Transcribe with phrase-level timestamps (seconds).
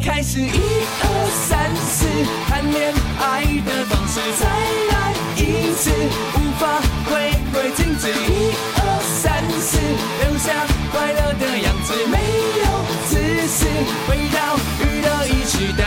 [0.00, 0.48] 开始一
[1.02, 1.06] 二
[1.48, 2.06] 三四，
[2.48, 4.46] 谈恋爱的方式再
[4.92, 5.90] 来一次，
[6.34, 8.08] 无法回归静止。
[8.08, 8.80] 一二
[9.22, 9.78] 三四，
[10.22, 10.52] 留下
[10.92, 12.16] 快乐的样子，没
[12.60, 12.64] 有
[13.08, 13.16] 自
[13.48, 13.66] 私，
[14.06, 14.38] 回到
[14.80, 15.82] 娱乐一时代，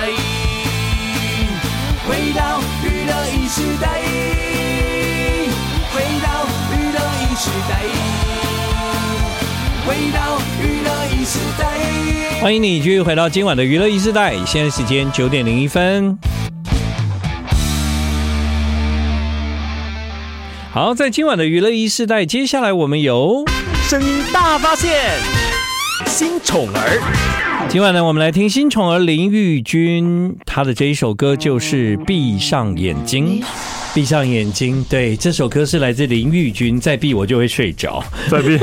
[2.08, 3.86] 回到娱乐一时代，
[5.94, 6.28] 回到
[6.72, 7.72] 娱乐一时代，
[9.92, 12.40] 回到娱乐一时代。
[12.40, 16.18] 欢迎你继续回到今晚的娱乐一时代，现在时间九点零一分。
[20.72, 23.44] 好，在今晚的娱乐一时代，接下来我们有
[23.90, 25.20] 声音大发现，
[26.06, 27.68] 新宠儿。
[27.68, 33.42] 今晚呢，我们来听新宠儿林玉君，她的这一首歌就是《闭上眼睛》。
[33.94, 38.58] 闭上眼睛，对，这首歌是来自林玉君，再闭我就会睡着，再闭，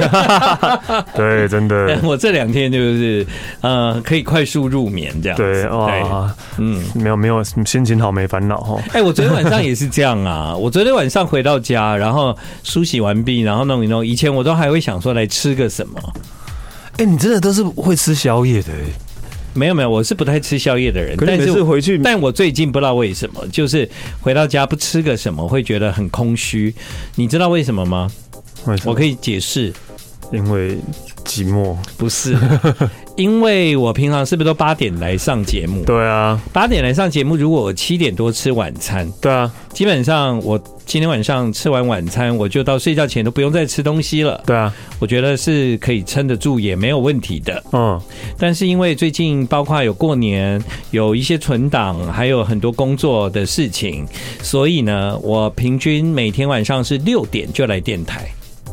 [1.14, 3.27] 对，真的，我这两天就是
[3.60, 8.83] 呃，可以快速入眠这样，对，哇，嗯，没有没有，心情好没烦恼哈。
[8.92, 16.00] 哎，我昨天晚上也是这样啊， 我昨天晚上回到家，然后梳洗完毕，然后弄一弄，以前我都还会想说来吃个什么，
[16.97, 18.72] 哎，你真的都是会吃宵夜的。
[19.54, 21.16] 没有没有，我是不太吃宵夜的人。
[21.27, 23.88] 但是回去，但我最近不知道为什么，就是
[24.20, 26.74] 回到家不吃个什么，会觉得很空虚。
[27.16, 28.10] 你知道为什么吗？
[28.66, 28.90] 为什么？
[28.90, 29.72] 我可以解释，
[30.32, 30.77] 因为
[31.24, 31.77] 寂寞。
[31.96, 32.36] 不是，
[33.19, 35.84] 因为我平常是不是都八点来上节目？
[35.84, 37.34] 对啊，八点来上节目。
[37.34, 40.58] 如果我七点多吃晚餐，对啊，基本上我。
[40.88, 44.42] 今天晚上吃完晚餐，我就到睡觉前都不用再吃东西了。
[44.46, 47.62] 对啊，我觉得是可以撑得住，也没有问题的。
[47.72, 48.00] 嗯，
[48.39, 50.58] 但是因为最近包括有过年，
[50.91, 54.06] 有一些存档，还有很多工作的事情，
[54.42, 58.27] 所以呢，我平均每天晚上是六点就来电台。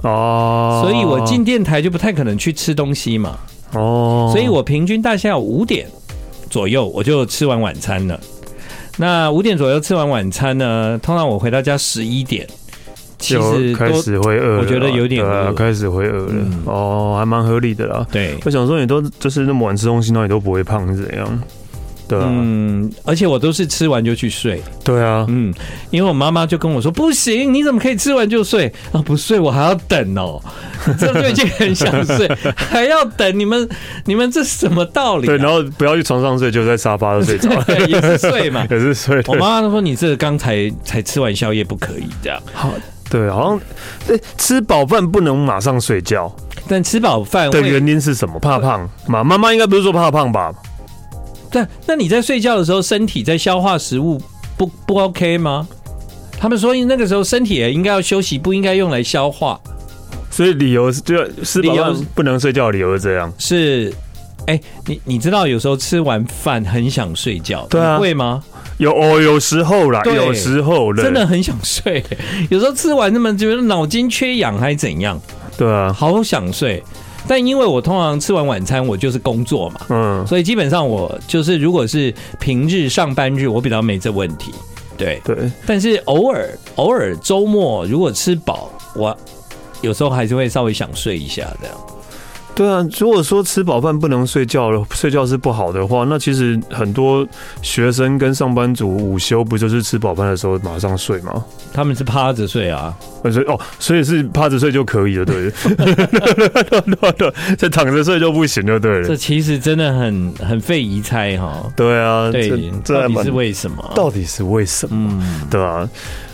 [0.04, 3.38] 哦，所以我进电台就不太可能去吃东西嘛。
[3.74, 5.88] 哦，所以我平均大概要五点
[6.50, 8.20] 左右，我就吃完晚餐了。
[8.98, 10.98] 那五点左右吃完晚餐呢？
[11.04, 12.48] 通常我回到家十一点，
[13.20, 16.32] 其实开始会饿，我觉得有点饿，啊，开始会饿了。
[16.32, 18.08] 嗯、哦，还蛮合理的啦。
[18.12, 21.42] 对，我想说你都就是那么晚吃东西，那你都不会胖是怎样？
[22.08, 24.62] 对啊，嗯，而且我都是吃完就去睡。
[24.84, 25.54] 对啊，嗯，
[25.90, 29.02] 因为我妈妈就跟我说，不行，你怎么可以吃完就睡啊？
[29.02, 30.42] 不睡我还要等哦，
[31.00, 33.68] 这就已经很想睡，还要等你们，
[34.06, 35.28] 你们这是什么道理啊？
[35.28, 37.50] 对，然后不要去床上睡，就在沙发上睡着，
[37.88, 39.22] 也是睡嘛， 也是睡。
[39.28, 42.40] 我妈妈都说你这刚才才吃完宵夜不可以这样。
[42.54, 42.72] 好，
[43.10, 43.50] 对，好
[44.08, 46.32] 像吃饱饭不能马上睡觉，
[46.68, 48.40] 但吃饱饭的原因是什么？
[48.40, 49.24] 怕胖嘛？
[49.24, 50.54] 妈妈应该不是说怕胖吧？
[51.56, 54.22] 但那你在睡觉的时候，身体在消化食物
[54.58, 55.66] 不不 OK 吗？
[56.38, 59.58] 他们说那个时候身体也应该要休息，不应该用来消化。
[60.30, 61.16] 所以理由是就
[61.46, 63.32] 是理由不能睡觉的理由是这样。
[63.38, 63.90] 是，
[64.48, 68.44] 哎、欸，你你知道有时候吃完饭很想睡觉，对啊，会吗？
[68.78, 72.04] 有哦，有时候啦，有时候真的很想睡。
[72.52, 75.18] 有时候吃完那么觉得脑筋缺氧还是怎样？
[75.58, 76.84] 对啊，好想睡。
[77.28, 84.54] 但因为我通常吃完晚餐，我就是工作嘛，嗯，所以基本上我就是如果是平日上班日，我比较没这问题，
[84.98, 85.52] 对对。
[85.66, 89.18] 但是偶尔偶尔周末如果吃饱，我
[89.82, 91.76] 有时候还是会稍微想睡一下这样。
[92.56, 97.28] 对啊，如果说吃饱饭不能睡觉了，睡觉是不好的话，那其实很多
[97.62, 101.44] 学生跟上班族午休不就是吃饱饭的时候马上睡吗？
[101.74, 109.08] 他们是趴着睡啊，所以哦，所以是趴着睡就可以了，对，对对，这躺着睡就不行，就对了。
[109.10, 111.70] 这其实真的很很费疑猜哈。
[111.76, 113.92] 对啊，对，这到底是为什么？
[113.94, 114.96] 到底是为什么？
[115.22, 115.90] 嗯，对啊，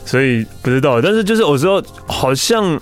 [0.05, 2.79] 所以不知道，但是就是有时候好像。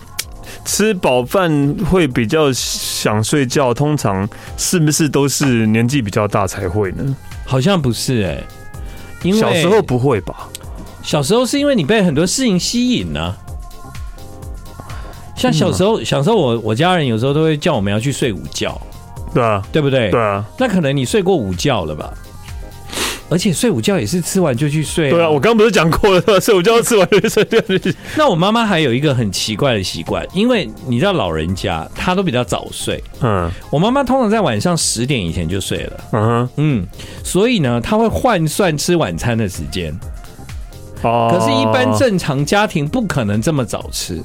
[0.66, 4.28] 吃饱饭会比较想睡觉，通常
[4.58, 7.16] 是不是都是年纪比较大才会呢？
[7.46, 8.48] 好像不是哎、欸，
[9.24, 10.48] 因为小时候不会吧？
[11.02, 13.38] 小时候是因为你被很多事情吸引呢、啊。
[15.36, 18.80] 像小时候，小时候我我家人有时候都会叫我们要去睡午觉，
[19.34, 20.12] 对啊，对不对？
[20.12, 22.14] 对啊，那可能你睡过午觉了吧？
[23.30, 25.10] 而且睡午觉也是吃完就去睡。
[25.12, 26.40] 对啊，我刚刚不是讲过了吗？
[26.40, 27.60] 睡午觉吃完就睡觉。
[28.18, 33.02] 那我妈妈还有一个很奇怪的习惯，因为你知道老人家她都比较早睡。
[33.22, 36.00] 嗯，我妈妈通常在晚上十点以前就睡了。
[36.12, 36.88] 嗯哼，嗯，
[37.24, 39.98] 所以呢，她会换算吃晚餐的时间。
[41.04, 41.30] 哦。
[41.32, 44.22] 可是，一般正常家庭不可能这么早吃。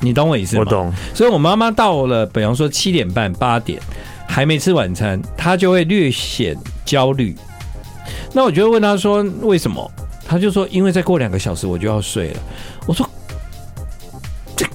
[0.00, 0.62] 你懂我意思吗？
[0.64, 0.92] 我懂。
[1.12, 3.80] 所以我妈妈到了，比方说七点半、八点
[4.26, 7.36] 还没吃晚餐，她就会略显焦虑。
[8.32, 9.90] 那我就会问他说：“为什么？”
[10.26, 12.40] 他就说：“因为再过两个小时我就要睡了。”
[12.86, 13.08] 我说
[14.56, 14.66] ：“这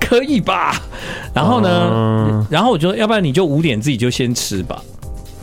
[0.00, 0.80] 可以吧？”
[1.32, 4.82] 然后呢，然后我就说：“要不然你就五点自己就先吃吧。”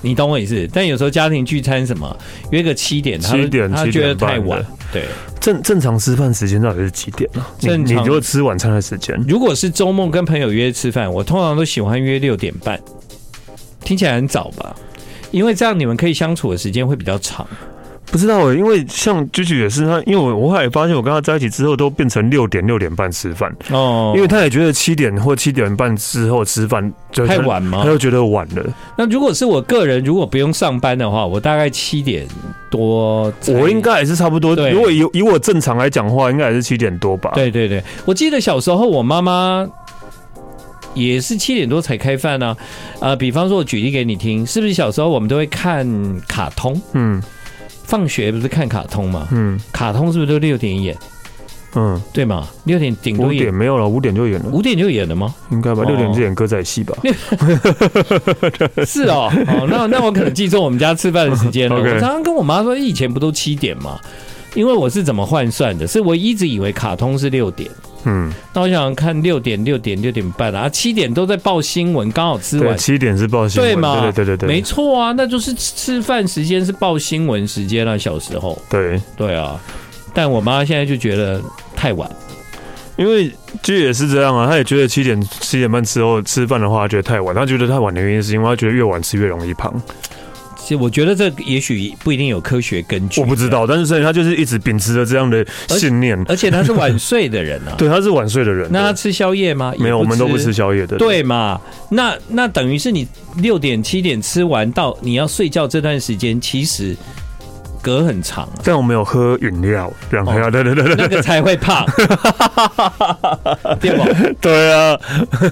[0.01, 0.69] 你懂我意思？
[0.71, 2.15] 但有时候家庭聚餐什么
[2.51, 4.63] 约个七点，他七点他觉得太晚。
[4.94, 5.06] 对，
[5.39, 7.44] 正正常吃饭时间到底是几点呢？
[7.57, 12.79] 正常你如果吃晚餐的时间，如果是周末跟朋友约吃饭，我通常都喜欢约六点半，
[13.81, 14.75] 听起来很早吧？
[15.38, 17.45] 因为这样你们可以相处的时间会比较长。
[18.10, 27.81] 不知道诶，因为像 Gigi 也是他，因为我我后来发现，我跟他在一起之后都变成六点六点半吃饭哦，因为他也觉得七点或七点半之后吃饭就太晚吗？
[27.84, 28.63] 他就觉得晚了。
[28.98, 32.25] 那如果是我个人，如果不用上班的话，我大概七点
[32.72, 34.56] 多，我应该也是差不多。
[34.56, 37.31] 如果以以我正常来讲的话，应该也是七点多吧。
[37.36, 39.68] 对对对，我记得小时候我妈妈
[40.94, 42.56] 也是七点多才开饭呢。
[43.00, 45.88] 呃，比方说，我举例给你听，是不是小时候我们都会看
[46.28, 46.80] 卡通？
[46.94, 47.22] 嗯。
[47.84, 49.30] 放学不是看卡通吗？
[49.31, 50.94] 嗯，卡通是不是都六点演？
[51.74, 52.45] 嗯，对嘛？
[52.66, 53.36] 六点顶多演。
[53.36, 54.50] 五点没有了，五点就演了。
[54.51, 55.34] 五点就演了吗？
[55.51, 55.84] 应该吧。
[55.84, 56.94] 六点就演歌仔戏吧。
[58.86, 61.78] 是哦，哦，那那我可能记错我们家吃饭的时间了。
[61.80, 63.98] 我常常跟我妈说，以前不都七点嘛？
[64.54, 65.88] 因为我是怎么换算的？
[65.88, 67.72] 是我一直以为卡通是六点。
[68.09, 72.77] 嗯，那我想看六点、六点、六点半啊，七点都在报新闻，刚好吃完。
[72.77, 74.00] 七点是报新闻，对吗？
[74.00, 77.98] 对对对对，没错啊，那就是吃饭时间是报新闻时间啊。
[77.98, 79.59] 小时候，对对啊，
[80.13, 81.42] 但我妈现在就觉得
[81.75, 82.09] 太晚，
[82.95, 83.30] 因为
[83.62, 87.36] 其实也是这样啊，她也觉得七点七点半之后吃饭的话，觉得太晚。
[87.36, 89.74] 她觉得太晚的原因是因为她觉得越晚吃越容易胖。
[90.67, 93.65] 其实我觉得这也许不一定有科学根据，我不知道。
[93.65, 97.75] 但是所以他就是一直秉持着这样的信念，而且他是晚睡的人啊。
[97.79, 98.67] 对，他是晚睡的人。
[98.69, 99.73] 那他吃宵夜吗？
[99.79, 100.97] 没有，我们都不吃宵夜的。
[100.97, 101.57] 对嘛？
[101.89, 106.93] 那那等于是你六点七点吃完到你要睡觉这段时间，其实。
[107.88, 111.86] 隔很长，啊，但我没有喝饮料，然后对对对对，那个才会胖，
[113.80, 114.04] 对不？
[114.42, 115.00] 对啊，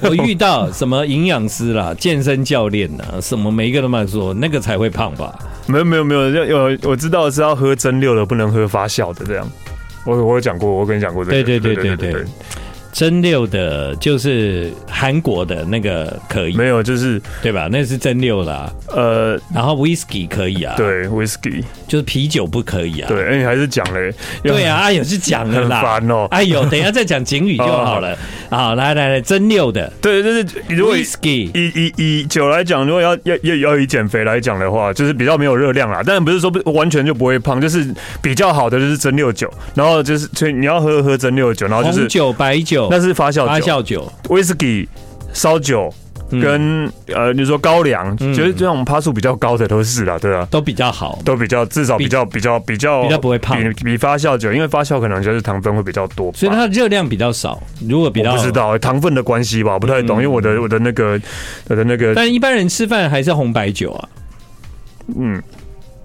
[0.03, 5.33] 我遇到什么营养师啦、健身教练呐，什么每一个都蛮说那个才会胖吧？
[5.65, 9.49] 没有没有没有，有我知道是要喝蒸馏的，不能喝发酵的这样。
[10.05, 12.25] 我我有讲过，我跟你讲过这个，对对对对对，对。
[12.91, 17.67] 蒸馏的，就是韩国的那个可以，没有，就是对吧？
[17.69, 18.71] 那是蒸馏啦。
[18.87, 23.07] 呃，然后 whisky 可以啊，对，whisky 就是啤酒不可以啊。
[23.07, 24.13] 对，哎，你还是讲嘞。
[24.43, 25.81] 对啊，哎呦，是讲了啦。
[25.81, 26.27] 烦哦。
[26.31, 28.17] 哎呦，等一下再讲警语就好了。
[28.49, 36.01] 好，来来来，蒸馏的，对，就是如果 whisky 以以以酒来讲，如果要要要要以减肥来讲的话，就是比较没有热量啦。
[36.05, 37.85] 但不是说不完全就不会胖，就是
[38.21, 42.87] 比较好的就是蒸馏酒，然后就是所以你要喝喝蒸馏酒，然后就是红酒、白酒。
[42.91, 44.87] 那是发酵酒，发酵酒、威士忌、
[45.33, 45.93] 烧酒
[46.31, 57.61] 跟呃，你说高粱，其实这种趴数比较高的都是啦，对啊，都比较好，都比较至少比较比较比较比较不会胖，比比发酵酒，因为发酵可能就是糖分会比较多，所以它热量比较少。
[57.87, 61.19] 如果比较不知道糖分的关系吧，我不太懂，因为我的我的那个
[61.67, 64.09] 我的那个，但一般人吃饭还是红白酒啊，
[65.17, 65.41] 嗯。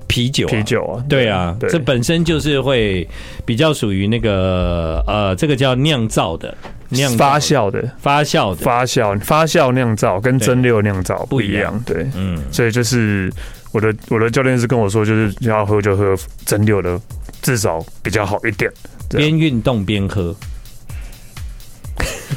[0.07, 3.09] 啤酒，啤酒啊，对啊，这本身就是会
[3.45, 6.53] 比较属于那个呃，这个叫酿造的，
[6.91, 13.33] 酿发酵的，发酵的，发酵发酵酿造跟蒸馏酿造不一样，对，嗯，所以就是
[13.73, 17.01] 我的我的教练是跟我说，就是要喝就喝蒸馏的，
[17.43, 18.71] 至少比较好一点，
[19.09, 20.35] 边运动边喝。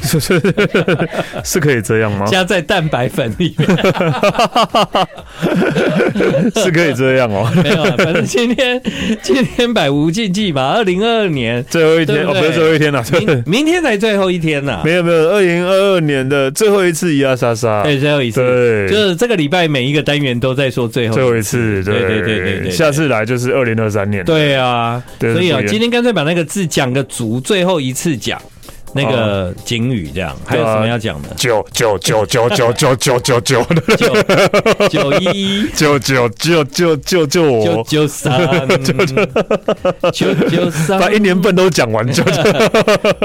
[0.02, 0.40] 是 是
[1.44, 2.26] 是可以这样吗？
[2.26, 3.68] 加在蛋白粉里面，
[6.56, 7.50] 是可以这样哦。
[7.62, 8.80] 没有，反正今天
[9.22, 10.74] 今天百无禁忌吧。
[10.76, 14.80] 二零二二年最后一天哦，不是最后一天了，明明天才最后一天呢。
[14.84, 24.24] 没有没有，二零二二年的最后一次一二莎莎，对，最后一次，对，就是这个礼拜每一个单元都在说最后最后一次，对对对对对，下次来就是二零二三年。
[24.24, 28.40] 对啊，所以啊，今天干脆把那个字讲个足，最后一次讲。
[28.94, 31.28] 那个警语这样，还有什么要讲的？
[31.36, 33.64] 九九九九九九九九九
[33.96, 38.68] 九九一九九九九九九我九九三
[40.12, 42.22] 九九三，把一年半都讲完就。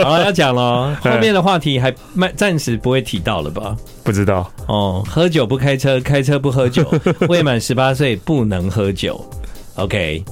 [0.03, 3.77] 好了，要讲了，后面的话题还暂暂时不会提到了吧？
[4.03, 5.03] 不知道哦。
[5.07, 6.83] 喝酒不开车，开车不喝酒，
[7.27, 9.23] 未满十八岁不能喝酒。
[9.75, 10.23] OK。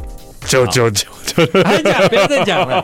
[0.48, 2.84] 九九九九，还讲，不要再讲了。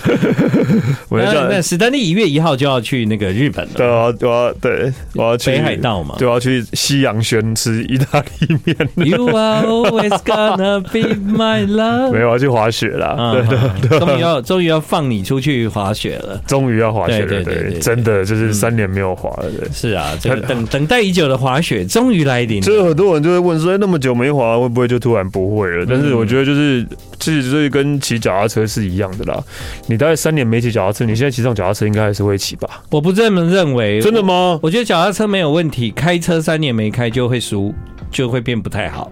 [1.08, 3.72] 我那史丹利一月一号就要去那个日本了。
[3.74, 8.76] 对啊，对啊，对，我要去北海道嘛，对，我要去西洋轩吃意大利面。
[8.94, 12.12] You are always gonna be my love。
[12.16, 13.32] 没有，我要去滑雪啦。
[13.32, 16.40] 对对对，终于要终于要放你出去滑雪了。
[16.46, 19.50] 终于要滑雪了，对对，真的就是三年没有滑了。
[19.50, 22.62] 对，是啊，这个等等待已久的滑雪终于来临。
[22.62, 25.86] 所以很多人就会问说，那么久没滑，会不会就突然不会了？
[25.90, 26.86] 但是我觉得就是，
[27.18, 29.42] 其实就是跟骑脚踏车是一样的啦。
[29.88, 32.82] 你大概三年没骑脚踏车，你现在骑上脚踏车应该还是会骑吧？
[32.90, 34.00] 我不这么认为。
[34.00, 34.58] 真的吗？
[34.62, 37.74] 我觉得脚踏车没有问题，开车三年没开就会输。
[38.10, 39.08] 就会变不太好，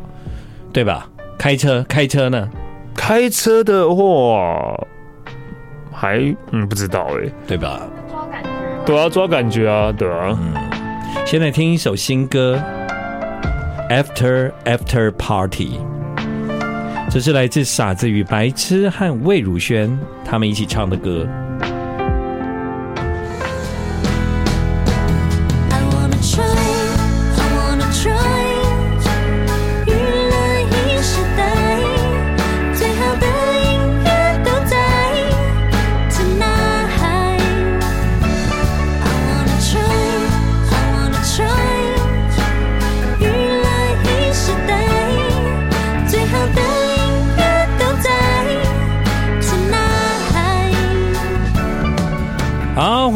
[0.72, 1.08] 对吧？
[1.38, 2.48] 开车开车呢？
[2.96, 4.76] 开车的话，
[5.92, 7.88] 还嗯不知道哎、欸，对吧？
[8.10, 8.50] 抓感觉，
[8.84, 10.36] 对啊，抓感觉啊，对啊。
[10.36, 10.52] 嗯，
[11.24, 12.60] 现在听一首新歌
[14.02, 15.78] 《After After Party》，
[17.10, 21.26] 这是来自傻子与白痴和魏如萱他们一起唱的歌。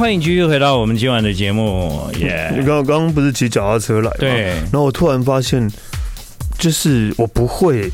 [0.03, 2.53] 欢迎继续回到我们今晚的节目， 耶！
[2.59, 4.17] 你刚刚刚不是骑脚踏车来吗？
[4.19, 4.47] 对。
[4.47, 5.71] 然后我突然发现，
[6.59, 7.89] 就是我不会，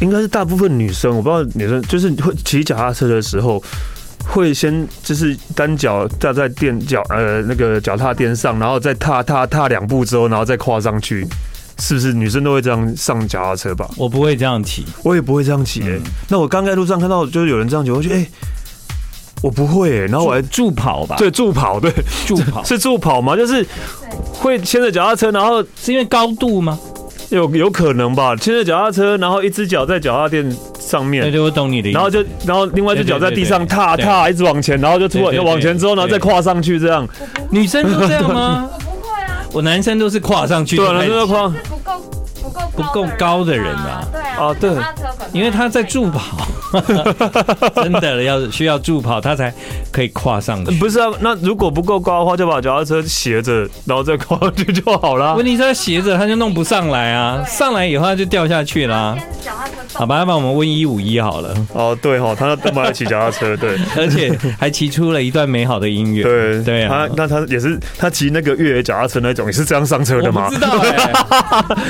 [0.00, 3.60] 应该是大部分女生，我不知道女生就是会骑脚踏车的时候，
[4.28, 11.26] 会先就是单脚站在垫脚呃那个脚踏垫上，然后再踏踏踏两步之后，然后再跨上去，
[11.80, 13.90] 是不是女生都会这样上脚踏车吧？
[13.96, 16.02] 我不会这样骑，我也不会这样骑诶、欸嗯。
[16.28, 18.18] 那我刚在路上看到就是有人这样骑，我觉得哎。
[18.18, 18.30] 欸
[19.42, 21.16] 我不会、欸，然后我还助跑吧？
[21.16, 21.92] 对，助跑，对，
[22.26, 23.36] 助跑 是助跑吗？
[23.36, 23.64] 就是
[24.32, 26.78] 会牵着脚踏车，然后是因为高度吗？
[27.30, 31.94] 有有可能吧，牵着脚踏车，然后一只脚在脚踏垫上面，对对，我懂你的意思。
[31.94, 37.06] 然后就，然后另外一只脚在地上踏踏，一直往前，然后就突然又往前之后，然后再跨上去，这样。
[37.50, 38.68] 女生都这样吗？
[38.72, 41.48] 我不会啊，我男生都是跨上去，对，男生都跨。
[41.68, 42.00] 不够
[42.76, 44.70] 不够高的人啊，对啊，啊对，
[45.32, 46.46] 因为他在助跑。
[47.76, 49.50] 真的要需要助跑，他才
[49.90, 50.76] 可以跨上去。
[50.76, 55.34] 不是啊，那如果不够高的话，就把脚踏车斜着，然后再跨上去就好了。
[55.34, 57.42] 问题是他斜着，他就弄不上来啊。
[57.46, 59.16] 上来以后他就掉下去啦。
[59.98, 61.52] 好吧，要不然我们问一五一好了。
[61.72, 63.56] 哦，对哈，他干嘛骑脚踏车？
[63.56, 66.22] 对， 而且还骑出了一段美好的音乐。
[66.22, 70.44] 对对啊，他那他也是他骑那个越野脚踏车那种，也是这样上车的吗？
[70.46, 71.12] 我不知道哎、欸。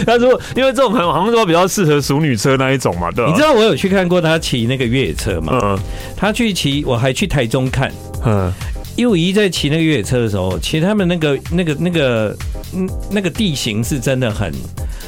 [0.06, 3.26] 他说，因为这种好像说比较适合熟女车那一种嘛，对。
[3.26, 5.58] 你知道我有去看过他骑那个越野车吗？
[5.62, 5.78] 嗯，
[6.16, 7.92] 他去骑，我还去台中看。
[8.24, 8.50] 嗯，
[8.98, 12.36] 一五一在骑那个越野车的时候，其实他们那个、那个、那个、
[12.74, 14.52] 嗯，那个地形是真的很。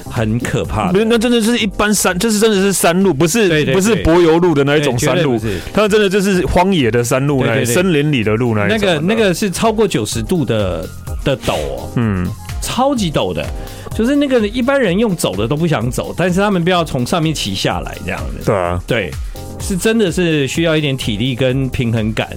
[0.09, 5.39] 很可怕，不是，那真的是一般山，就是真的是山路，不是对对对，不是柏油路的那一种山路，
[5.73, 8.79] 它真的就是荒野的山路，那森林里的路那一种。
[8.81, 10.89] 那个那个是超过九十度的
[11.23, 11.55] 的陡，
[11.95, 12.27] 嗯，
[12.61, 13.47] 超级陡的，
[13.95, 18.45] 就是那个一般人用走的都不想走，但是他们不要从上面骑下来这样的。
[18.45, 19.13] 对啊，对，
[19.61, 22.29] 是真的是需要一点体力跟平衡感，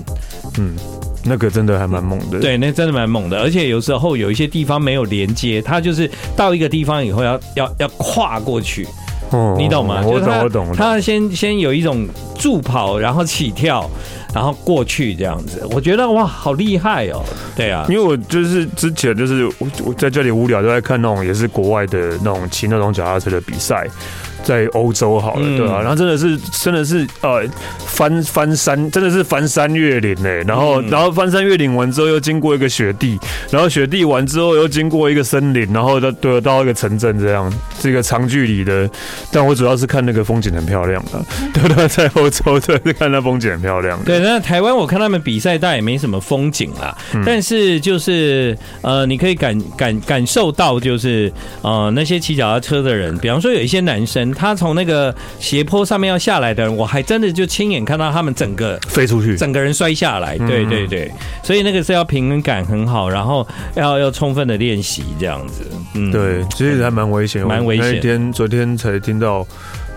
[0.60, 0.76] 嗯。
[1.25, 8.88] 那个真的还蛮猛的，对，那真的蛮猛的，而且有时候有一些地方没有连接，它就是到一个地方以后要要要跨过去，
[9.32, 10.01] 哦，你懂吗？
[10.06, 10.75] 我懂，我懂。
[10.75, 13.89] 他先先有一种助跑，然后起跳，
[14.34, 17.24] 然后过去这样子，我觉得哇，好厉害哦！
[17.56, 23.88] 对啊，因为我就是之前就是我我在这里无聊都在看那种也是国外的那种骑那种脚踏车的比赛。
[24.44, 25.82] 在欧洲好了，对吧、啊？
[25.82, 27.44] 然后真的是，真的是，呃，
[27.86, 30.44] 翻翻山，真的是翻山越岭哎。
[30.46, 33.18] 然后，然后翻山越岭完之后，又经过一个雪地，
[33.50, 38.90] 然后雪地完之后，又经过一个森林，然后到对到一个城镇，这样是一个长距离的。
[39.32, 41.24] 但我主要是看那个风景很漂亮的，
[41.54, 43.98] 对对，在欧洲对，是看那风景很漂亮。
[44.04, 46.98] 对，那台湾我看他们比赛，倒也没什么风景啦。
[47.26, 51.32] 但是就是呃，你可以感感感受到，就是
[51.62, 54.33] 呃，那些骑脚踏车的人，比方说有一些男生。
[54.34, 60.38] 他从那个斜坡上面要下来的人，我还真的就亲眼看到他们整个飞出去，整个人摔下来。
[60.38, 61.12] 对对对，
[61.44, 65.63] 所以那个是要平衡感很好，然后要要充分的练习这样子。
[65.94, 67.94] 嗯，对，其实还蛮危险，蛮危险。
[67.96, 69.46] 那天昨天才听到。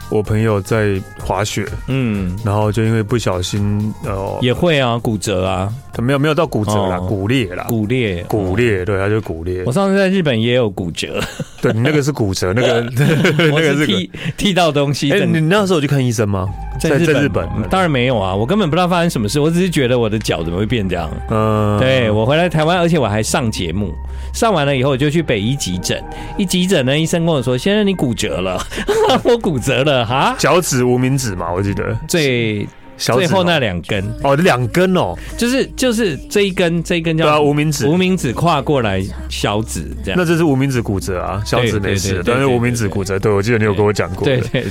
[0.09, 9.65] 我朋友在滑雪，嗯，然后就因为不小心，呃，也会啊，骨折啊，他没有没有到骨折啦，骨裂啦，骨裂，骨裂，对，他就骨裂。
[9.67, 11.21] 我上次在日本也有骨折，
[11.61, 12.81] 对，你那个是骨折，那个
[13.37, 15.11] 那个是踢踢到东西。
[15.11, 16.49] 哎，你那时候有去看医生吗？
[16.89, 21.11] 在在日本，当然没有啊，我根本不知道发生什么事，我只是觉得我的脚怎么会变这样。
[21.31, 23.95] 嗯，对，我回来台湾，而且我还上节目，
[24.33, 26.03] 上完了以后我就去北医急诊，
[26.37, 28.61] 一急诊呢，医生跟我说：“先生，你骨折了。”
[29.25, 31.97] 我骨折了哈，脚趾无名指嘛，我记得。
[32.09, 32.67] 最
[32.97, 34.05] 最后那两根。
[34.23, 44.65] 哦，两根哦，就是就是这一根这一根叫对啊，无名指，无名指跨过来小指这样，那这是无名指骨折啊，小指没事，但是无名指骨折，对，我记得你有跟我讲过，对对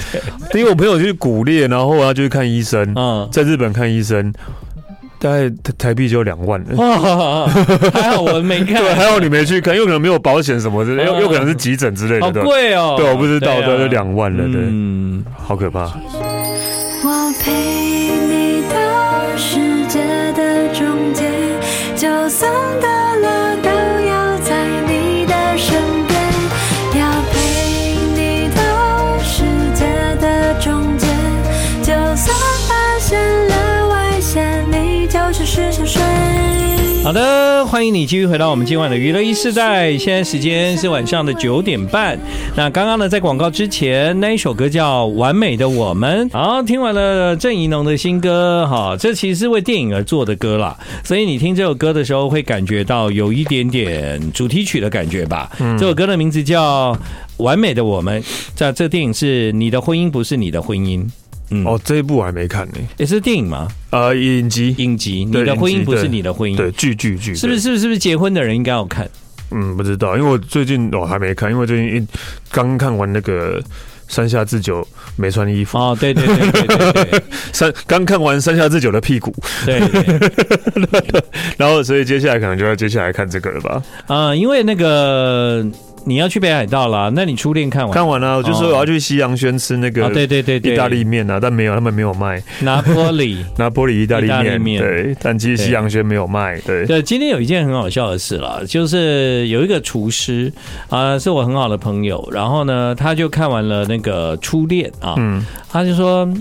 [0.52, 4.34] 对，因为我朋友去骨裂，然后他就去看医生，嗯，在日本看医生。
[5.18, 6.62] 大概台台币就两万。
[6.66, 6.76] 了。
[6.76, 7.48] 哇，
[7.94, 12.96] 还好我没看， 对，还好你没去看，有可能没有保险什么的，又又可能是急诊之类的，好贵哦。
[12.98, 15.90] 对，我不知道，对，就两万了，对，嗯，好可怕。
[17.08, 18.76] 我陪你到
[19.38, 20.00] 世界
[20.34, 21.30] 的终结，
[21.96, 23.70] 就算到了都
[24.08, 24.15] 要
[37.06, 39.96] 好的，欢迎你继续回到我们今晚的娱乐一世代。
[39.96, 42.18] 现在时间是晚上的九点半。
[42.56, 46.28] 那刚刚呢，在广告之前，那一首歌叫《完美的我们》。
[46.34, 50.76] 好，听完了郑怡农的新歌，哈，这其实是为电影而做的歌啦。
[51.04, 55.52] 所以你听这首歌的时候，会感觉到有一点点主题曲的感觉吧？
[55.60, 56.92] 嗯，这首歌的名字叫
[57.38, 58.20] 《完美的我们》。
[58.56, 61.08] 这这电影是你的婚姻不是你的婚姻。
[61.50, 63.68] 嗯，哦，这一部我还没看呢，也是电影吗？
[63.92, 67.60] 呃，影集，影集，你的婚姻不是你的婚姻，对，剧剧剧，是不是？
[67.60, 67.82] 是不是？
[67.82, 69.10] 是不是结婚的人应该要看？
[69.52, 72.08] 嗯，不知道，因为我最近我还没看，因为最近一
[72.52, 73.62] 刚看完那个
[74.08, 74.86] 山下智久
[75.16, 77.24] 没穿衣服哦，对对对对对，
[77.54, 79.32] 山 刚看完山下智久的屁股，
[79.66, 79.80] 对，
[81.58, 83.84] 然后所以接下来可能就要接下来看这个了吧？
[84.08, 85.64] 啊，因为那个。
[86.06, 87.12] 你要去北海道啦？
[87.14, 87.92] 那你初恋看完？
[87.92, 94.28] 看完了，我就说我要去西洋轩吃那个对对对意大利面啊，但没有，他们没有卖拿坡里 拿坡里意大利
[94.60, 97.02] 面，对，但其实西洋轩没有卖，对对。
[97.02, 100.52] 今天有一件很好笑的事了，就是有一个厨师
[100.90, 106.32] 啊，是我很好的朋友，然后呢，他就看完了那个初恋啊，嗯，他就说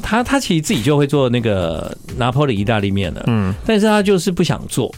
[0.00, 4.94] 他他其实自己就会做那个拿坡里意大利面的，嗯，但是他就是不想做。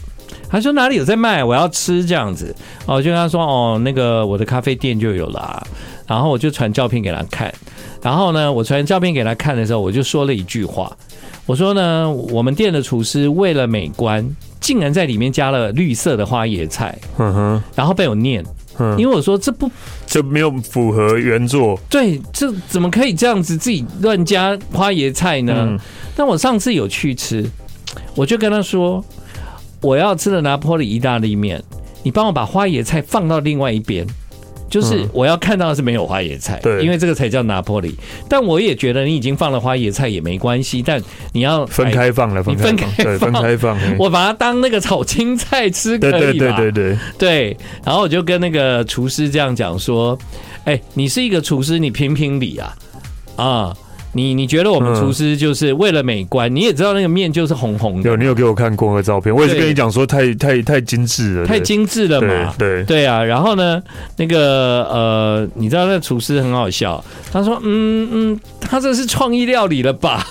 [0.49, 2.55] 他说哪里有在卖，我要吃这样子。
[2.85, 5.61] 哦，就跟他说哦，那个我的咖啡店就有啦。
[6.07, 7.53] 然后我就传照片给他看，
[8.01, 10.89] 然后呢，我传照片给他看的时候，我就说了一句话，
[11.45, 14.25] 我说呢，我们店的厨师为了美观，
[14.61, 18.41] 竟然在里面加了绿色的花椰菜，嗯哼，然后被我念，
[18.97, 19.69] 因为我说这不
[20.05, 25.77] 这没有符合原作，对，这怎么可以这样子自己乱加花椰菜呢？
[26.15, 27.45] 但我上次有去吃，
[28.15, 29.03] 我就跟他说。
[29.81, 31.61] 我要吃的拿坡里意大利面，
[32.03, 34.05] 你帮我把花椰菜放到另外一边，
[34.69, 37.95] 就是我要看到的是没有花椰菜，对，因为这个才叫拿坡里。
[38.27, 42.87] 但我也觉得你已经放了花椰菜也没关系，但你要分开放了，你分开
[43.17, 46.17] 放，分开放，我把它当那个炒青菜吃可以吧？
[46.17, 47.57] 对对对对对。
[47.85, 50.17] 然后我就跟那个厨师这样讲说
[50.65, 52.75] ：“哎，你是一个厨师，你评评理啊
[53.35, 53.77] 啊！”
[54.17, 56.53] 你你觉得我们厨师就是为了美观？
[56.53, 58.09] 你也知道那个面就是红红的。
[58.09, 62.53] 有，你有给我看过那个照片，我也是跟你讲说太太太精致了，太精致了嘛。
[62.57, 63.81] 对对啊，然后呢，
[64.15, 70.25] 那个呃，你知道那个厨师很好笑，他说嗯嗯，他这是创意料理了吧？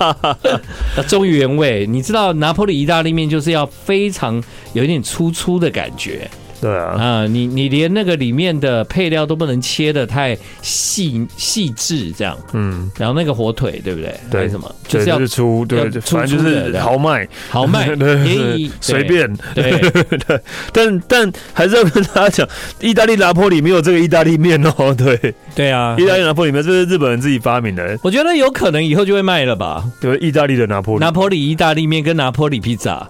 [1.06, 6.30] 忠于原味，你知道拿破里意大利面就是要非常有一点粗粗的感觉。
[6.60, 14.14] 对啊，啊，你你连那个里面的配料都不能切的太细细致，这样，嗯，然后那个火腿，对不对？
[14.30, 14.74] 对，什么？
[14.86, 19.70] 就是要出，对，反正就是豪迈，豪迈， 便宜，随便，对。
[20.26, 20.40] 对。
[20.72, 22.48] 但但还是要跟大家讲，
[22.80, 25.34] 意大利拿坡里没有这个意大利面哦， 对。
[25.54, 29.84] 对啊，意大利拿坡里面这是日本人自己发明的，我觉得有可能以后就会卖了吧？
[30.00, 33.06] 对，意大利的拿坡里，拿坡里意大利面跟拿坡里披萨。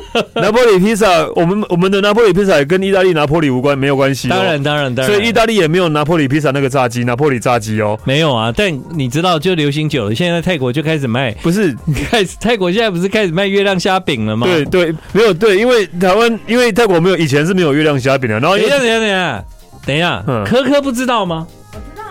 [0.34, 4.28] 拿破里披萨，我们我们的拿破里披萨也跟意大利拿破里无关，没有关系。
[4.28, 5.14] 当然，当然，当然。
[5.14, 8.52] 所以意大利也没有拿破里披萨那个炸鸡，拿破里炸鸡哦，没有啊。
[8.54, 11.74] 但你知道，就流行久了，现在泰国就开始卖，不是
[12.10, 14.46] 开始泰国现在不是开始卖月亮虾饼了吗？
[14.46, 18.38] 对对，没有对，因为台湾因为泰国没有以前是没有月亮虾饼的。
[18.40, 19.44] 然后等一下，等一下，等一下，
[19.86, 21.46] 等一下，不知道吗？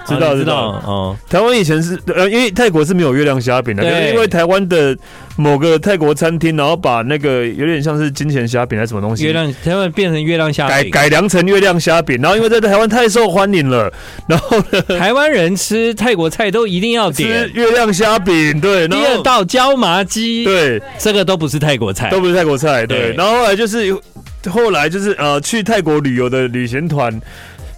[0.07, 4.97] 知道知道哦，台湾以前是呃，因为泰国是没有月亮虾饼的，就是因为台湾的
[5.37, 13.91] 某个泰国餐厅，然后把那个有点像是金钱虾饼还是什么东西，月亮台湾变成月亮虾饼，改改良成月亮虾饼，然后因为在台湾太受欢迎了，
[14.27, 14.59] 然后
[14.97, 17.49] 台湾人吃泰国菜都一定要点。
[17.53, 23.95] 月亮虾饼，对，第二道椒麻鸡，对，这个都不是泰国菜，都不是泰国菜，对，然后后来就是
[24.49, 27.21] 后来就是呃，去泰国旅游的旅行团。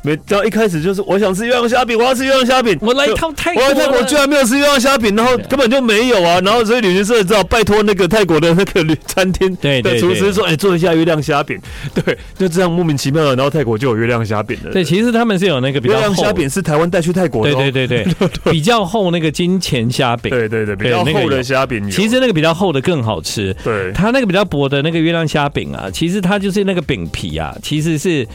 [0.03, 2.77] 没，到一开始就是我想吃月亮虾饼，我要吃月亮虾饼。
[2.81, 11.57] 我来一趟泰国，我来泰国居然没有吃月亮虾饼，然后根本就没有啊，然后所以旅行社只好拜托那个泰国的那个旅餐厅的厨师说，哎，做一下月亮虾饼。
[11.95, 14.71] 对，就这样莫名其妙的，然后泰国就有月亮虾饼了。
[14.71, 18.03] 对，其实他们是有那个比较厚，月亮虾饼是台湾带去泰国的，对对对
[18.43, 21.89] 对，比较厚那个金钱虾饼，对对对，比较厚的虾饼。
[21.89, 28.27] 其实那个比较厚的更好吃，对，它那个比较薄的那个月亮虾饼啊，其实它就是那个饼皮啊，其实是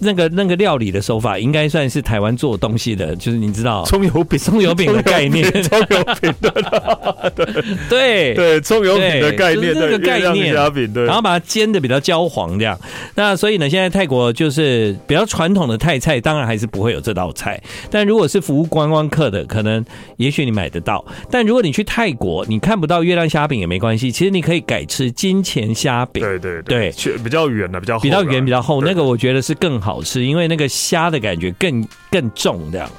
[0.00, 0.89] 那个那个料理。
[0.90, 12.78] 里的手法，应该算是台湾做东西的，就是你知道葱油饼，葱油饼的概念， 葱油饼的，对对，葱油饼的概念，这个概念，虾饼，对，然后把它煎的比较焦黄这样。
[13.14, 17.60] 那所以呢，现在泰国就是比较传统的泰菜，当然还是不会有这道菜。
[17.90, 19.84] 但如果是服务观光客的，可能
[20.16, 21.04] 也许你买得到。
[21.30, 26.22] 但如果你去泰国，你看不到月亮虾饼也没关系，其实你可以改吃金钱虾饼。
[26.22, 32.90] 对对对，比较圆的，比较比较圆比较厚，那个我觉得是更好吃，因为那个虾的感觉更更重这样。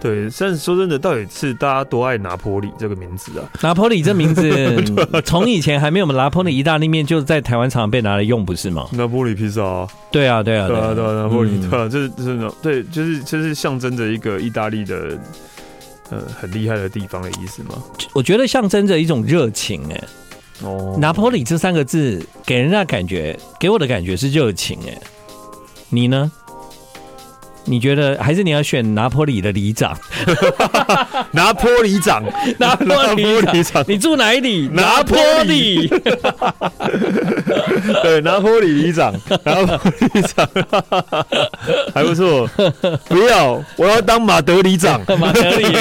[0.00, 3.44] 对，但是说真的，到底是大家多爱拿坡里这个名字啊？
[3.60, 4.82] 拿坡里这名字，
[5.26, 8.88] 从以前还没有拿坡里意大利面，就在台湾常常被拿来用，不是吗？
[8.92, 15.18] 拿坡里披萨啊，对啊，对啊，对啊，对啊，拿坡里，对啊，这是真的，对，就是就是象征着一个意大利的，
[16.08, 17.74] 呃，很厉害的地方的意思吗？
[18.14, 20.02] 我觉得象征着一种热情，哎，
[20.62, 24.98] 哦，拿坡里这三个字给人家感觉，给我的感觉是热情，哎，
[25.90, 26.32] 你呢？
[27.64, 29.96] 你觉得还是你要选拿坡里的 里长？
[31.32, 32.22] 拿坡里长，
[32.58, 34.68] 拿坡里长，你住哪里？
[34.72, 35.88] 拿坡里。
[38.02, 39.12] 对，拿坡里里长，
[39.44, 40.48] 拿坡里长，
[41.94, 42.48] 还不错。
[43.08, 45.00] 不要，我要当马德里长。
[45.18, 45.64] 马德里，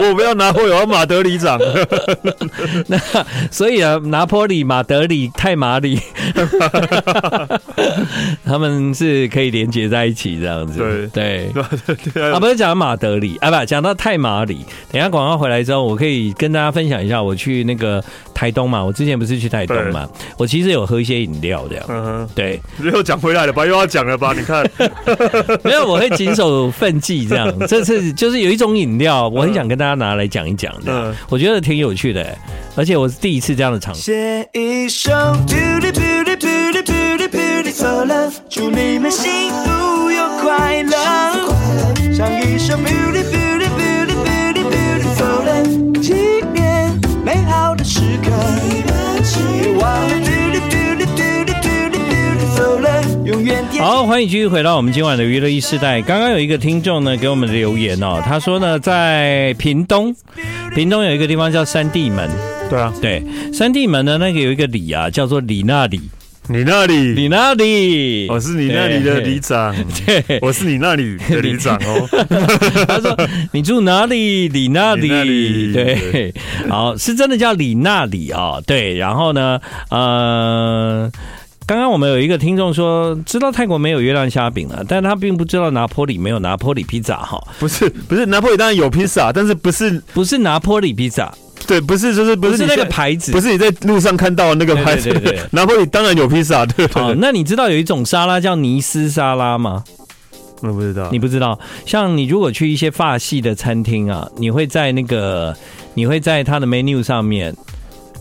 [0.00, 1.58] 我不要拿坡，我要马德里长。
[2.86, 2.98] 那
[3.50, 6.00] 所以啊，拿坡里、马德里、泰马里，
[8.44, 10.41] 他们是可以连接在一起的。
[10.42, 11.50] 这样子，对
[12.12, 14.66] 对 啊，不是讲马德里啊，不讲到泰马里。
[14.90, 18.02] 等一下广告回来之后，我可以跟大家分享一下，我去那个
[18.34, 21.84] 台东嘛，我之前不是去台东嘛，我其实有喝一些饮料这样。
[21.88, 24.34] 嗯哼，对，又讲回来了吧，又要讲了吧？
[24.36, 24.68] 你看，
[25.62, 27.50] 没有，我会谨守分际这样。
[27.66, 32.36] 这次就是有一种饮料，我很想跟大家拿来讲一讲的，我觉得挺有趣的，
[32.76, 34.12] 而且我是第一次这样的尝试。
[40.42, 40.92] 快乐，
[42.12, 44.24] 像一首 beautiful beautiful
[44.68, 46.14] beautiful song，纪
[46.52, 46.92] 念
[47.24, 48.28] 美好的时刻，
[49.22, 51.46] 别忘了 beautiful beautiful
[51.92, 53.64] beautiful song，永远。
[53.78, 56.02] 好，欢迎继续回到我们今晚的娱乐一世代。
[56.02, 60.12] 刚刚有一个听众呢给我们留言哦，他说呢，在屏东，
[60.74, 62.28] 屏东有一个地方叫三地门，
[62.68, 66.00] 对啊，对，三地门呢那个有一个里啊，叫做里那里。
[66.48, 69.72] 你那里，你那里，我是你那里的里长，
[70.04, 72.08] 对，我是你那里的里长哦。
[72.88, 73.16] 他说
[73.52, 74.48] 你住哪里？
[74.48, 76.34] 里那里，对，
[76.68, 78.96] 好，是真的叫里那里啊，对。
[78.96, 81.08] 然后呢，呃，
[81.64, 87.40] 刚刚我们有一个听众说知道泰国没有月亮虾饼了，但他并不知道拿坡里没有拿坡里披萨哈。
[87.60, 91.32] 不是，不是拿坡里当然有披萨，但是不是不是拿坡里披萨。
[91.66, 95.10] 对，不是，就是不是，那个牌子，不是你在路上看到的那个牌子。
[95.10, 97.02] 对对对，拿坡里当然有披萨，对，不，对。
[97.02, 99.84] 好，那你知道有一种沙拉叫尼斯沙拉吗？
[100.60, 101.58] 我不知道，你不知道。
[101.84, 105.56] 像你如果去一些法系的餐厅啊，你会在那个，
[105.94, 107.54] 你会在它的 menu 上面。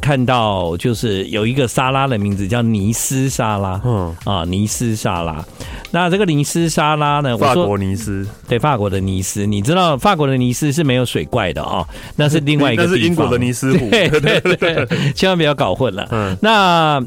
[0.01, 5.45] 看到就是有一个沙拉的名字叫尼斯沙拉，嗯啊，尼斯沙拉。
[5.91, 7.37] 那这个尼斯沙拉呢？
[7.37, 9.45] 法国尼斯，对，法国的尼斯。
[9.45, 12.97] 你知道法国的尼斯是没有水怪的哦，那是另外一个地方。
[12.97, 16.07] 那是英国的尼斯湖，对 对对， 千万不要搞混了。
[16.11, 17.01] 嗯，那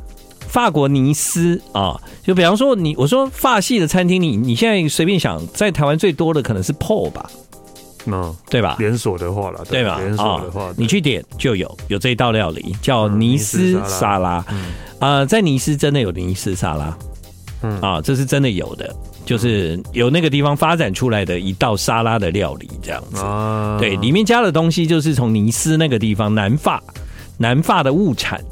[0.46, 7.28] 法国尼斯啊，就比方说你，我说法系的餐厅，你你现在随便想，在台湾最多的可能是 PO 吧。
[8.07, 8.77] 嗯，对吧？
[8.79, 9.99] 连锁的话了，对吧？
[9.99, 14.45] 连锁的话，你去点就有有这一道料理叫尼斯沙拉。
[14.99, 16.97] 啊，在尼斯真的有尼斯沙拉，
[17.62, 18.95] 嗯啊，这是真的有的，
[19.27, 23.21] 就是有那个地方发展出来的一道沙拉的料理这样子。
[23.21, 26.83] 啊，对，里面加的东西就是从尼斯那个地方南法
[27.37, 28.43] 南法的物产，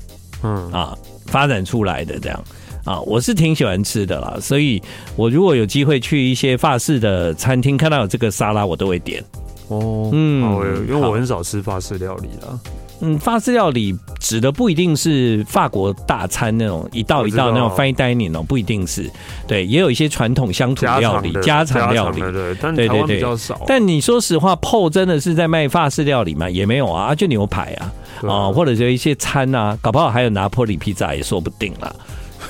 [0.43, 2.45] 嗯啊发展出来的这样
[2.85, 4.83] 啊，我是挺喜欢吃的啦，所以
[5.17, 9.25] 我如果有机会去一些法式的餐厅看到有这个沙拉，我都会点。
[9.69, 12.59] 哦，嗯，因为我很少吃法式料理啦。
[13.05, 19.11] 嗯，法式料理指的不一定是法国大餐那种一道一道那种 fine dining 哦，不一定是。
[19.49, 23.61] 对，也有一些传统乡土料理、家常料理，对，但台湾比较少。
[23.67, 26.49] 但你说实话，PO 真的是在卖法式料理吗？
[26.49, 27.93] 也没有啊，就牛排啊，
[28.29, 31.93] 啊，或者就一些餐啊，搞不好还有拿坡里披萨也说不定啦。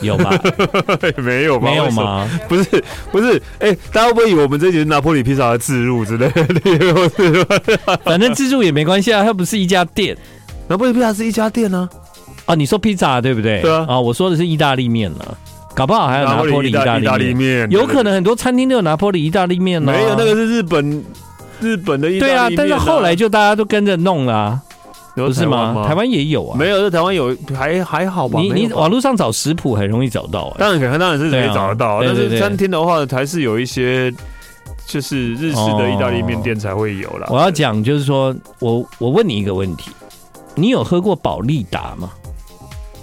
[0.03, 0.31] 有吗？
[1.17, 1.71] 没有吗？
[1.71, 2.29] 没有吗？
[2.49, 7.11] 不是，不是，哎、欸，大家会不会以为我们这集是拿坡里披萨的自入之类的？
[8.05, 10.17] 反正自助也没关系啊，它不是一家店。
[10.69, 11.89] 拿坡里披萨是一家店呢、
[12.47, 12.53] 啊？
[12.53, 13.61] 啊，你说披萨对不对？
[13.61, 13.87] 对啊。
[13.89, 15.25] 啊，我说的是意大利面呢，
[15.75, 17.71] 搞不好还有拿坡里意大利面。
[17.71, 19.93] 有可能很多餐厅都有拿坡里意大利面呢。
[19.93, 21.05] 没有，那个是日本
[21.61, 22.35] 日本的意大利面。
[22.35, 24.61] 对啊，但是后来就大家都跟着弄了、啊。
[25.15, 25.85] 有不是吗？
[25.87, 26.57] 台湾也有啊。
[26.59, 28.41] 没有，在台湾有还还好吧？
[28.41, 30.59] 你你网络上找食谱很容易找到、欸。
[30.59, 34.13] 当然可能当然是可以找得到，但是餐厅的话还是有一些
[34.87, 37.27] 就是日式的意大利面店才会有啦。
[37.31, 39.91] 我要讲就是说，我我问你一个问题，
[40.55, 42.11] 你有喝过保利达吗？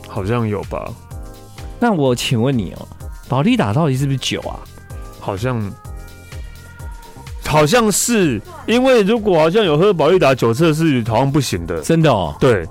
[0.07, 0.91] 好像有吧？
[1.79, 2.87] 那我请问你哦、喔，
[3.29, 4.59] 保利达到底是不是酒啊？
[5.19, 5.71] 好像。
[7.49, 12.37] 好像是，因为如果好像有喝宝利达酒测是好像不行的，真的哦、喔。
[12.39, 12.67] 对，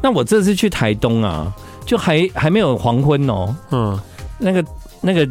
[0.00, 1.52] 那我这次去台东啊，
[1.84, 4.00] 就还还没有黄昏哦、喔，嗯，
[4.38, 4.64] 那个
[5.00, 5.28] 那个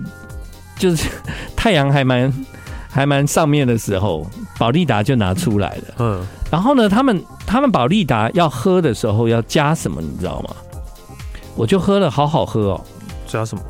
[0.77, 1.07] 就是
[1.55, 2.45] 太阳还蛮
[2.89, 4.27] 还蛮上面的时候，
[4.59, 10.55] 保利达就拿出来了，嗯，然后呢，他们他们宝利达要喝的时候要加什么，你知道吗？
[11.55, 12.85] 我就喝了，好好喝哦、喔。
[13.25, 13.61] 加什么？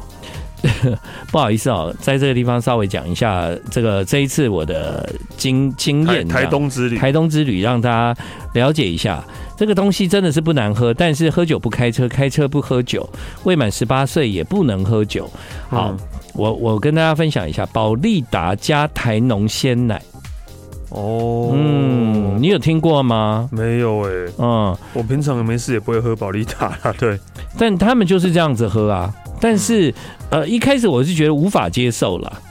[1.31, 8.21] 不好意思哦，在这个地方稍微讲一下这个这一次我的经经验，台东之旅，台东之旅让大家
[8.53, 9.23] 了解一下，
[9.55, 13.07] 这个东西真的是不难喝，但是喝酒不开车，开车不喝酒，
[13.43, 15.29] 未满十八岁也不能喝酒。
[15.69, 15.97] 好，嗯、
[16.33, 20.01] 我我跟大家分享一下，保利达加台农鲜奶。
[20.89, 23.47] 哦，嗯，你有听过吗？
[23.51, 27.19] 没有哎、欸，嗯，我平常没事也不会喝保利达啦，对，
[27.57, 29.13] 但他们就是这样子喝啊。
[29.39, 29.93] 但是，
[30.29, 32.41] 呃，一开始我是觉得无法接受了，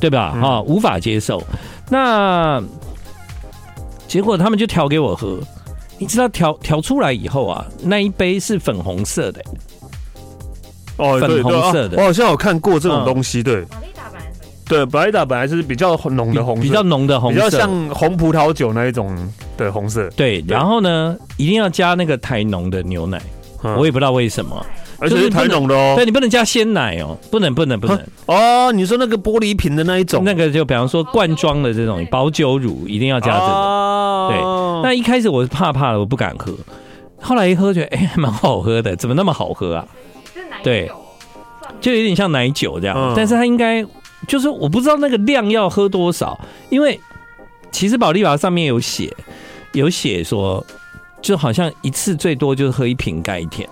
[0.00, 0.32] 对吧？
[0.40, 1.42] 哈、嗯，无法接受。
[1.88, 2.62] 那
[4.06, 5.38] 结果他们就调给我喝，
[5.98, 9.46] 你知道调调出来以后啊，那一杯是粉红色的、欸，
[10.96, 11.96] 哦，粉红色的。
[11.98, 13.64] 我好像有看过这种东西，对。
[14.68, 19.12] 对，保利达本来是比较浓的红色，比较浓的红色，比较像红葡萄酒那一种
[19.56, 20.08] 的红色。
[20.10, 23.20] 对，然后呢，一定要加那个台浓的牛奶，
[23.64, 24.64] 嗯、我也不知道为什么。
[25.00, 28.70] 而且是台农的哦，对，你不能加鲜奶哦，不能不能不能哦。
[28.72, 33.46] 你说那个玻璃瓶的那一种，那个就比方说罐装的这种保酒乳，一定要加这个。
[33.46, 36.52] 哦、对，那一开始我是怕怕的，我不敢喝。
[37.18, 39.86] 后来一喝觉得， 哎、欸，蛮好喝的，怎么那么好喝啊？
[40.62, 40.90] 对，
[41.80, 43.84] 就有点像奶酒这样，嗯、但是它应该
[44.28, 47.00] 就是我不知道那个量要喝多少，因为
[47.72, 49.14] 其实保利达上面有写，
[49.72, 50.64] 有写说，
[51.22, 53.68] 就好像一次最多就是喝一瓶盖一天。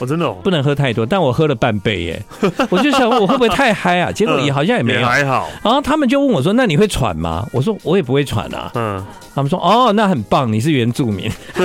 [0.00, 2.22] 我、哦、真的、哦、不能喝太多，但我喝了半杯耶，
[2.70, 4.10] 我就想我会不会太嗨啊？
[4.12, 5.48] 结果也好像也没有，也还好。
[5.62, 11.30] 然后他们就问我说：“那你会喘吗？”我说：“我也不会喘啊。”嗯，他们说：“哦，那很棒，你是原住民。”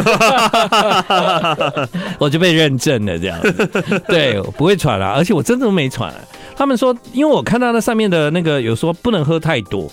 [2.19, 4.03] 我就被认证了，这样子。
[4.07, 6.17] 对，我不会喘啊，而且我真的都没喘、啊。
[6.57, 9.89] 他们说，因为我看到那上面的那个有说不能喝太多，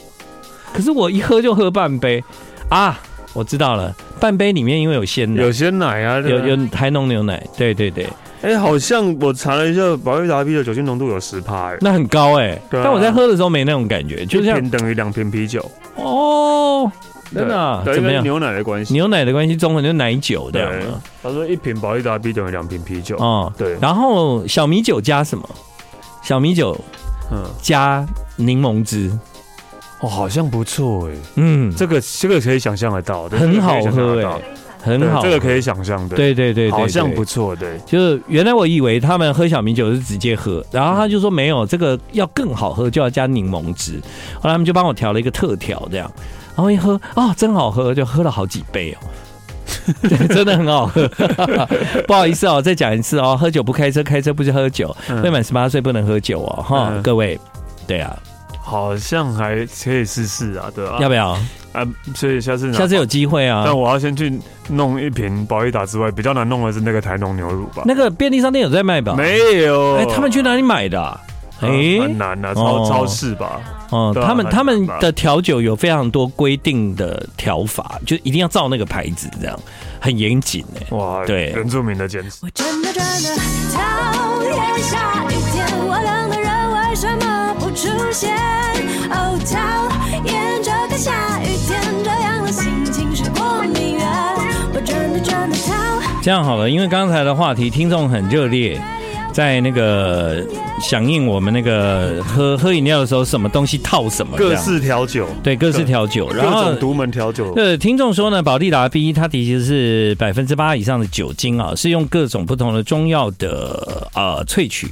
[0.73, 2.23] 可是我一喝就喝半杯
[2.69, 2.99] 啊。
[3.35, 8.07] 我知道了，半杯里面因为有鲜奶，有鲜奶啊，有有台农牛奶，对对对。
[8.43, 12.63] 哎、欸，好像我查了一下，保利达啤的酒精浓度有十趴，哎，那很高哎、欸。
[12.69, 15.65] 对、啊，但我在喝的时候没那种感觉，就是等于两瓶啤酒。
[15.95, 16.91] 哦，
[17.33, 17.83] 真的、啊？
[17.85, 18.21] 怎么样？
[18.25, 21.01] 牛奶的关系，牛奶的关系，中文就奶酒这样的。
[21.23, 23.17] 他说一瓶保利达啤等于两瓶啤酒。
[23.19, 23.77] 哦，对。
[23.81, 25.49] 然后小米酒加什么？
[26.25, 26.77] 小米酒，
[27.31, 29.09] 嗯，加柠檬汁。
[30.01, 31.13] 哦，好像不错哎。
[31.37, 34.43] 嗯，这个这个可以想象得到，很好喝哎。
[34.83, 36.17] 很好，这个可以想象的。
[36.17, 37.55] 对对对，好像不错。
[37.55, 44.01] 对，就是原来我以为他们喝小米酒是直接喝，然后他就说没有，这个要更好喝就要加柠檬汁。
[44.35, 46.11] 后来他们就帮我调了一个特调，这样，
[46.57, 48.99] 然后一喝，哦，真好喝，就喝了好几杯哦，
[50.29, 51.09] 真的很好喝。
[52.07, 57.39] 不好意思哦，再讲一次哦，喝酒不开车，开车不是喝酒，未满十八岁不能喝酒哦，哈，各位，
[57.87, 58.17] 对啊。
[58.65, 60.99] 好像还可以试试啊，对吧？
[61.01, 61.31] 要不要
[61.73, 61.87] 啊？
[62.15, 63.63] 所以下次下次有机会啊。
[63.67, 64.33] 但我要先去
[64.69, 67.83] 弄一瓶保益达之外，比较难弄的是那个台农牛乳吧？
[67.85, 69.15] 那个便利商店有在卖吧？
[69.17, 69.97] 没有。
[69.97, 71.21] 哎，他们去哪里买的？
[71.61, 71.69] 哎，
[72.01, 73.61] 很难啊，超超市吧？
[73.91, 79.59] 哦，他们他们的调酒有非常多规定的调法，就一定要照那个牌子，这样
[80.01, 80.97] 很严谨哎。
[80.97, 82.39] 哇，对，原住民的坚持。
[82.43, 83.37] 我真的真的
[83.73, 87.32] 讨厌下雨天，我冷的人为什么
[88.13, 88.35] 现？
[89.11, 89.89] 哦，讨
[90.25, 94.07] 厌这个下雨天，这样的心情是过敏源。
[94.75, 95.73] 我真的真的讨。
[96.23, 98.81] 这样好了，因为刚才的话题听众很热烈，
[99.33, 100.45] 在那个
[100.81, 107.53] 响应我们那个喝喝饮料的时候，什么东西套什么，各式调酒，对，各式调酒，然后独门调酒。
[107.57, 114.87] 呃，听众说呢，宝利达 B 它的确是百分之八以上的酒精啊，是用各种不同的中药的呃萃取。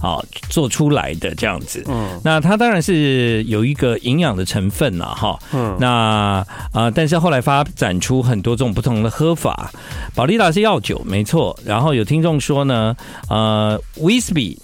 [0.00, 9.70] 啊，做出来的这样子，嗯，那它当然是有一个营养的成分了哈，嗯，那啊、呃，但是后来发展出很多种不同的喝法，
[10.14, 12.94] 保利达是药酒没错，然后有听众说呢，
[13.28, 14.58] 呃，威士忌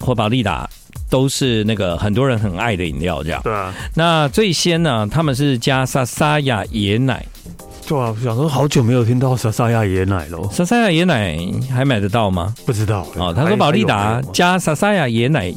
[0.00, 0.68] 或保利达
[1.08, 7.24] 都是那个很多人很爱的饮料，这样，对啊，那最先呢，他们是加莎莎亚椰奶。
[7.86, 10.38] 对啊，想说好久没有听到莎莎亚椰奶了。
[10.50, 11.38] 莎莎亚椰奶
[11.70, 12.54] 还买得到吗？
[12.64, 13.32] 不知道哦。
[13.34, 15.54] 他说宝利达加莎莎亚椰奶，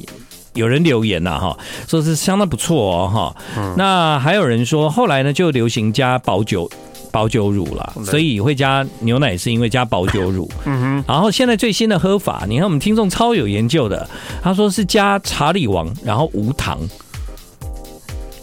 [0.53, 3.35] 有人留言呐哈，说是相当不错哦哈。
[3.57, 6.69] 嗯、那还有人说后来呢就流行加保酒
[7.11, 10.51] 保酒乳了，所以会加牛奶是因为加保酒乳。
[10.65, 11.03] 嗯哼。
[11.07, 14.07] 然后现在最新的喝法，你看我们听众超有研究的，
[14.43, 16.79] 他说是加查理王，然后无糖。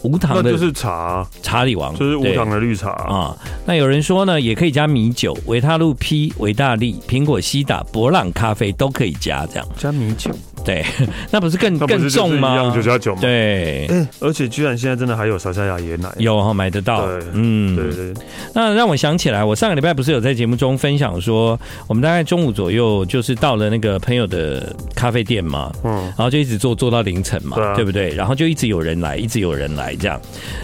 [0.05, 3.35] 无糖的就是茶，茶里王就是无糖的绿茶啊。
[3.65, 10.29] 那有人说呢，也可以加米酒、维他露 P、维大利、苹果西打、博朗咖啡都可以加，这样加米酒。
[10.65, 10.83] 对，
[11.29, 12.53] 那不是更更重吗？
[12.53, 13.21] 一样九加九吗？
[13.21, 13.87] 对，
[14.19, 17.07] 而且居然现在真的还有莎莎雅椰奶，有哈买得到。
[17.33, 18.13] 嗯，对对。
[18.53, 28.09] 那让我想起来，我上个礼拜不是有在节目中分享说，我们大概中午左右就是到了那个朋友的咖啡店嘛，嗯，然后就一直坐坐到凌晨嘛，对不对？
[28.15, 30.19] 然后就一直有人来，一直有人来这样。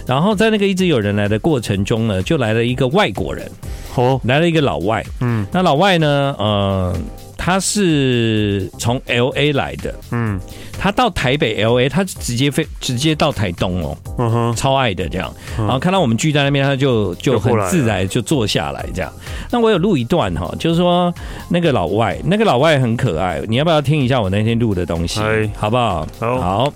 [0.07, 3.47] 然后在那个一直有人来的过程中呢，就来了一个外国人，
[3.95, 6.95] 哦，来了一个老外，嗯，那老外呢，呃。
[7.43, 10.39] 他是从 L A 来的，嗯，
[10.77, 19.11] 他到台北 L A，他直接飞，直接到台东哦，嗯哼，超爱的这样，然后看到我们聚在那边，他就就很自然就坐下来这样。
[19.49, 21.11] 那我有录一段哈，就是说
[21.49, 25.19] 那个老外，那个老外很可爱，你要不要听一下我那天录的东西？
[25.57, 26.07] 好不好？
[26.19, 26.73] 好，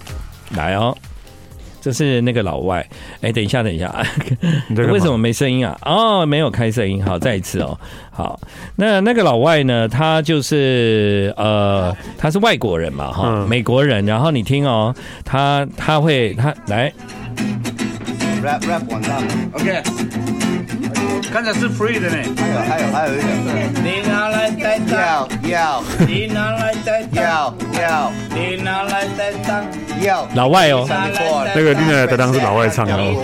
[0.55, 0.97] 来哦。
[1.85, 2.83] 这是那个老外，
[3.21, 3.93] 哎，等一下，等一下，
[4.91, 5.77] 为什么没声音啊？
[5.85, 8.39] 哦，没有开声音，好，再一次哦，好，
[8.75, 9.87] 那那个老外呢？
[9.87, 16.91] 他就是呃，他是外国人嘛，哈，嗯、美国人，然后你听哦，他他会他来
[18.41, 19.83] ，rap rap 完蛋了，OK，
[21.33, 29.65] 刚才是 free 的呢，还有还有还有一个，你拿来带要要，你拿来带要要，你拿来带当。
[30.35, 30.85] 老外哦，
[31.55, 33.15] 那个另外的当是老外唱的哦。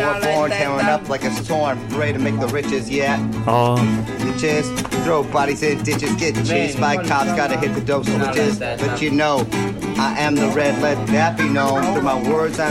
[3.46, 3.78] 哦。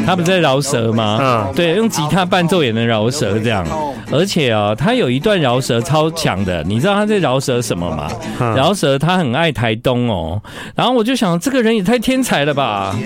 [0.06, 1.18] 他不在饶舌吗？
[1.20, 3.64] 嗯，对，用吉他伴奏也能饶舌这样，
[4.10, 8.08] 而且啊，他有一段饶舌超强的，你知道他在饶舌什么吗？
[8.56, 10.42] 饶舌他很爱台东哦，
[10.74, 12.96] 然后我就想，这个人也太天才了吧。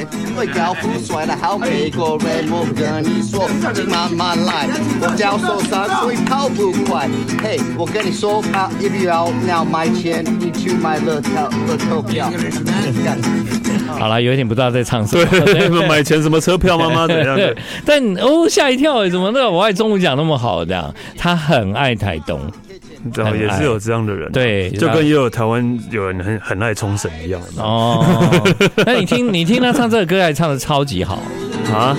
[1.05, 4.67] 帅的好美国人，我跟你说，今晚慢来，
[5.01, 7.09] 我脚受伤，所以跑不快。
[7.43, 12.31] 嘿，我跟你说啊，一定要要买钱，你去买乐跳乐透票。
[13.99, 15.25] 好了，有一点不知道在唱什么。
[15.45, 16.91] 对， 买钱什么车票吗？
[16.95, 17.39] 妈 怎样？
[17.85, 20.65] 但哦，吓一跳，怎么那个我爱中午讲那么好？
[20.65, 22.41] 这样，他很爱台东。
[23.13, 27.39] 对，也是有这样的人，对，就跟也有台湾有人很很爱冲绳一样。
[27.59, 28.03] 哦，
[28.87, 31.23] 那你听你听他唱这个歌，还唱的超级好
[31.71, 31.95] 啊！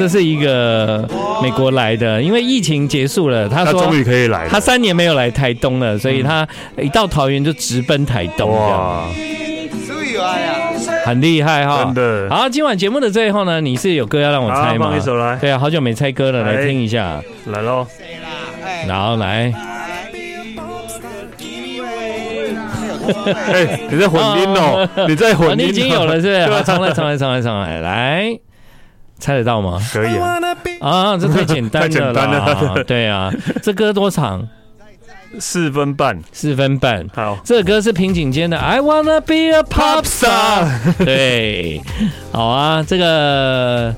[0.00, 1.06] 这是一个
[1.42, 8.50] 美国来的，因为疫情结束了，他说终于可以来，他三年没有来台东了，所以他一到桃园就直奔台东。
[8.50, 9.04] 哇！
[11.04, 12.28] 很厉害哈，真的。
[12.30, 14.86] 好，今晚节目的最后呢，你是有歌要让我猜吗？
[14.88, 15.36] 放一首来。
[15.36, 17.20] 对啊，好久没猜歌了，来听一下。
[17.44, 17.86] 来喽，
[18.88, 19.52] 然后来。
[23.52, 24.88] 哎，你在混音哦？
[25.08, 25.58] 你在混音？
[25.58, 26.62] 你已经有了是不是？
[26.64, 28.38] 重来，重来，重来，重来，来，
[29.20, 29.78] 猜得到吗？
[29.92, 30.38] 可以啊。
[30.80, 32.74] 啊，这太简单了啦。
[32.88, 33.30] 对啊，
[33.62, 34.48] 这歌多长？
[35.38, 37.06] 四分半，四分半。
[37.14, 40.66] 好，这个歌是平井坚的《I Wanna Be a Pop Star》。
[41.04, 41.80] 对，
[42.32, 43.94] 好啊，这个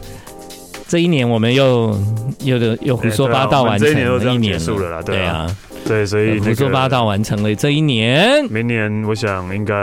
[0.87, 1.99] 这一年我们又
[2.41, 5.47] 又的又胡说八道完成了一年结束了啦，对啊，
[5.87, 9.75] 对，所以胡说八道完成了这一年，明年我想应该。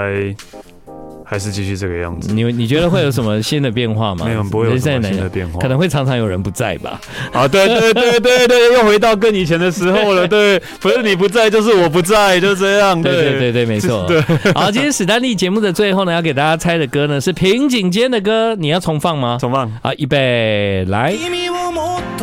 [1.30, 2.34] 还是继续这个样子。
[2.34, 4.26] 你你觉得会有什么新的变化吗？
[4.28, 5.60] 没有，不会有什么新的变化。
[5.60, 7.00] 可能会常常有人不在吧。
[7.32, 10.26] 啊，对对对对对，又回到跟以前的时候了。
[10.28, 13.00] 对，不是你不在，就是我不在，就这样。
[13.00, 14.06] 对对对对，没错。
[14.08, 14.20] 对。
[14.54, 19.38] 好，今天史丹利节目的最后呢，要给大家猜的歌呢是平井坚的歌，你要重放吗？
[19.39, 19.72] 重放。
[19.84, 21.13] 啊，预备来。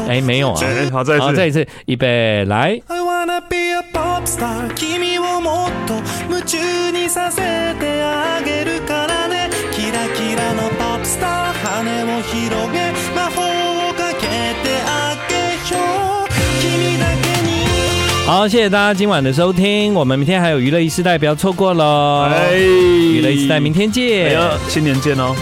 [0.08, 0.60] 哎，没有啊。
[0.90, 1.24] 好，再一次。
[1.24, 1.64] 好，再一次。
[1.86, 2.80] 预备来。
[18.26, 22.28] 好，谢谢大家今晚的收听，我们明天还有娱乐一世代，不要错过喽！
[22.28, 24.36] 哎，娱乐一世代，明天见，
[24.68, 25.32] 新年见哦。